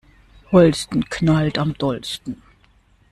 Holsten 0.51 1.07
knallt 1.11 1.59
am 1.59 1.73
dollsten. 1.75 2.41